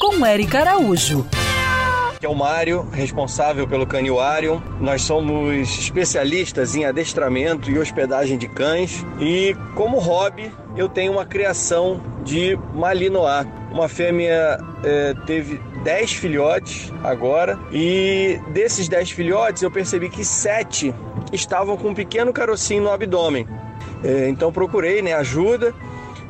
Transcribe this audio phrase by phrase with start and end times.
[0.00, 1.26] Com Eric Araújo.
[2.18, 4.62] Que é o Mário, responsável pelo Caniuário.
[4.80, 9.04] Nós somos especialistas em adestramento e hospedagem de cães.
[9.20, 13.46] E como hobby, eu tenho uma criação de Malinois.
[13.70, 17.58] Uma fêmea é, teve 10 filhotes agora.
[17.70, 20.94] E desses 10 filhotes, eu percebi que 7
[21.34, 23.46] estavam com um pequeno carocinho no abdômen.
[24.02, 25.74] É, então procurei né, ajuda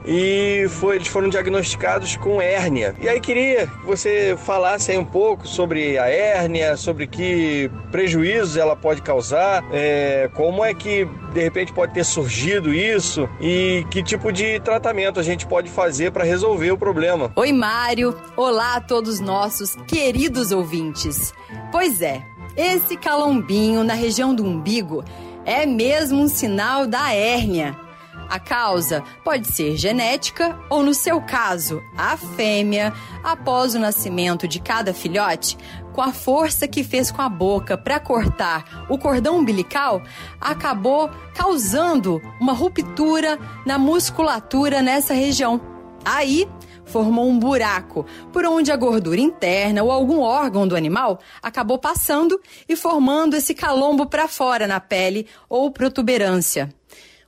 [0.08, 2.94] e foi, eles foram diagnosticados com hérnia.
[2.98, 8.56] E aí queria que você falasse aí um pouco sobre a hérnia, sobre que prejuízos
[8.56, 14.02] ela pode causar, é, como é que de repente pode ter surgido isso e que
[14.02, 17.30] tipo de tratamento a gente pode fazer para resolver o problema.
[17.36, 18.16] Oi, Mário.
[18.34, 21.34] Olá a todos nossos queridos ouvintes.
[21.70, 22.22] Pois é,
[22.56, 25.04] esse calombinho na região do umbigo
[25.44, 27.87] é mesmo um sinal da hérnia.
[28.28, 32.92] A causa pode ser genética ou, no seu caso, a fêmea,
[33.24, 35.56] após o nascimento de cada filhote,
[35.92, 40.02] com a força que fez com a boca para cortar o cordão umbilical,
[40.40, 45.60] acabou causando uma ruptura na musculatura nessa região.
[46.04, 46.48] Aí,
[46.84, 52.40] formou um buraco por onde a gordura interna ou algum órgão do animal acabou passando
[52.68, 56.77] e formando esse calombo para fora na pele ou protuberância.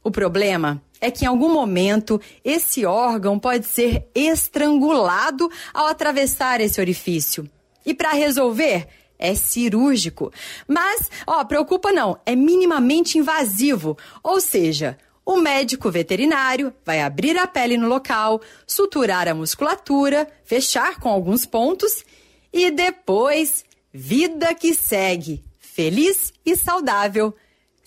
[0.03, 6.81] O problema é que em algum momento esse órgão pode ser estrangulado ao atravessar esse
[6.81, 7.49] orifício.
[7.85, 8.87] E para resolver,
[9.19, 10.33] é cirúrgico.
[10.67, 17.47] Mas, ó, preocupa não, é minimamente invasivo, ou seja, o médico veterinário vai abrir a
[17.47, 22.05] pele no local, suturar a musculatura, fechar com alguns pontos
[22.53, 27.35] e depois, vida que segue, feliz e saudável.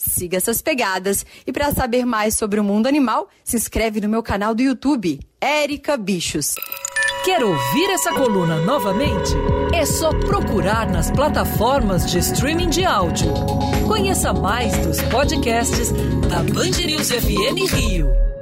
[0.10, 4.22] Siga essas pegadas e para saber mais sobre o mundo animal, se inscreve no meu
[4.22, 6.56] canal do YouTube, Érica Bichos.
[7.24, 9.32] Quer ouvir essa coluna novamente?
[9.74, 13.34] É só procurar nas plataformas de streaming de áudio.
[13.88, 15.92] Conheça mais dos podcasts
[16.28, 18.33] da Band News FM Rio.